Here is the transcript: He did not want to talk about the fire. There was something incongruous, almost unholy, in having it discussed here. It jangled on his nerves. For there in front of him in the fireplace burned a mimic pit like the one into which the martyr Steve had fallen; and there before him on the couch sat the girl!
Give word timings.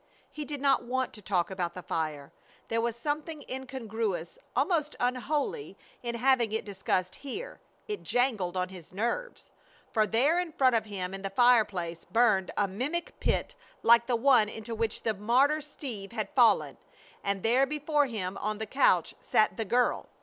He 0.31 0.45
did 0.45 0.61
not 0.61 0.83
want 0.83 1.13
to 1.13 1.21
talk 1.21 1.51
about 1.51 1.75
the 1.75 1.83
fire. 1.83 2.31
There 2.69 2.81
was 2.81 2.95
something 2.95 3.43
incongruous, 3.47 4.39
almost 4.55 4.95
unholy, 4.99 5.77
in 6.01 6.15
having 6.15 6.51
it 6.51 6.65
discussed 6.65 7.13
here. 7.17 7.61
It 7.87 8.01
jangled 8.01 8.57
on 8.57 8.69
his 8.69 8.91
nerves. 8.91 9.51
For 9.91 10.07
there 10.07 10.39
in 10.39 10.53
front 10.53 10.73
of 10.75 10.85
him 10.85 11.13
in 11.13 11.21
the 11.21 11.29
fireplace 11.29 12.03
burned 12.05 12.49
a 12.57 12.67
mimic 12.67 13.19
pit 13.19 13.53
like 13.83 14.07
the 14.07 14.15
one 14.15 14.49
into 14.49 14.73
which 14.73 15.03
the 15.03 15.13
martyr 15.13 15.61
Steve 15.61 16.13
had 16.13 16.29
fallen; 16.33 16.77
and 17.23 17.43
there 17.43 17.67
before 17.67 18.07
him 18.07 18.39
on 18.39 18.57
the 18.57 18.65
couch 18.65 19.13
sat 19.19 19.55
the 19.55 19.65
girl! 19.65 20.07